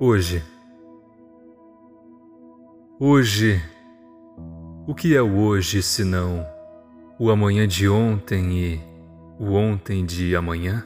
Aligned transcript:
Hoje. 0.00 0.42
Hoje. 2.98 3.62
O 4.88 4.94
que 4.94 5.14
é 5.14 5.22
o 5.22 5.36
hoje 5.36 5.84
senão 5.84 6.44
o 7.16 7.30
amanhã 7.30 7.66
de 7.66 7.88
ontem 7.88 8.58
e 8.58 8.80
o 9.38 9.52
ontem 9.52 10.04
de 10.04 10.34
amanhã? 10.34 10.84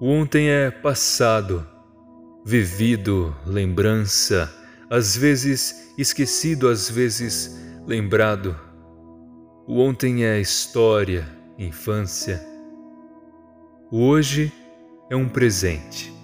O 0.00 0.06
ontem 0.06 0.50
é 0.50 0.70
passado, 0.70 1.66
vivido, 2.44 3.34
lembrança, 3.44 4.48
às 4.88 5.16
vezes 5.16 5.92
esquecido, 5.98 6.68
às 6.68 6.88
vezes 6.88 7.60
lembrado. 7.88 8.56
O 9.66 9.80
ontem 9.80 10.24
é 10.24 10.40
história, 10.40 11.28
infância. 11.58 12.40
O 13.90 14.06
hoje 14.06 14.52
é 15.10 15.16
um 15.16 15.28
presente. 15.28 16.17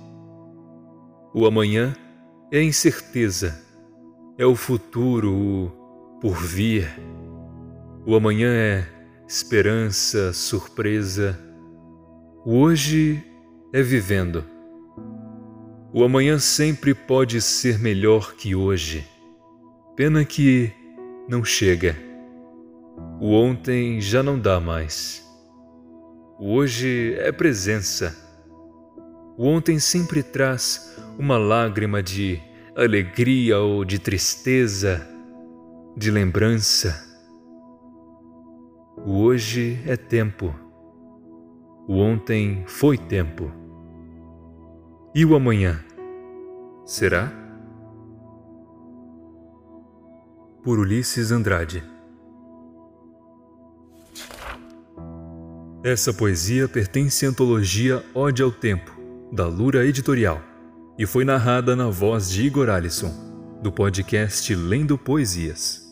O 1.36 1.46
amanhã 1.46 1.92
é 2.52 2.62
incerteza, 2.62 3.60
é 4.38 4.46
o 4.46 4.54
futuro, 4.54 5.34
o 5.34 6.18
porvir. 6.20 6.88
O 8.06 8.14
amanhã 8.14 8.54
é 8.54 8.86
esperança, 9.26 10.32
surpresa. 10.32 11.36
O 12.46 12.58
hoje 12.58 13.20
é 13.72 13.82
vivendo. 13.82 14.44
O 15.92 16.04
amanhã 16.04 16.38
sempre 16.38 16.94
pode 16.94 17.40
ser 17.40 17.80
melhor 17.80 18.36
que 18.36 18.54
hoje. 18.54 19.04
Pena 19.96 20.24
que 20.24 20.72
não 21.28 21.44
chega. 21.44 21.96
O 23.20 23.32
ontem 23.32 24.00
já 24.00 24.22
não 24.22 24.38
dá 24.38 24.60
mais. 24.60 25.28
O 26.38 26.52
hoje 26.52 27.16
é 27.18 27.32
presença. 27.32 28.23
O 29.36 29.46
ontem 29.46 29.78
sempre 29.78 30.22
traz 30.22 30.96
uma 31.18 31.36
lágrima 31.36 32.02
de 32.02 32.40
alegria 32.76 33.58
ou 33.58 33.84
de 33.84 33.98
tristeza, 33.98 35.06
de 35.96 36.10
lembrança. 36.10 36.94
O 38.96 39.22
hoje 39.22 39.80
é 39.86 39.96
tempo. 39.96 40.54
O 41.88 41.98
ontem 41.98 42.64
foi 42.66 42.96
tempo. 42.96 43.50
E 45.14 45.24
o 45.24 45.34
amanhã? 45.34 45.84
Será? 46.84 47.32
Por 50.62 50.78
Ulisses 50.78 51.30
Andrade 51.30 51.82
Essa 55.84 56.14
poesia 56.14 56.66
pertence 56.66 57.26
à 57.26 57.28
antologia 57.28 58.02
Ode 58.14 58.42
ao 58.42 58.50
Tempo, 58.50 58.93
da 59.34 59.48
Lura 59.48 59.84
Editorial, 59.84 60.40
e 60.96 61.04
foi 61.04 61.24
narrada 61.24 61.74
na 61.74 61.88
voz 61.88 62.30
de 62.30 62.46
Igor 62.46 62.68
Alisson, 62.68 63.12
do 63.60 63.72
podcast 63.72 64.54
Lendo 64.54 64.96
Poesias. 64.96 65.83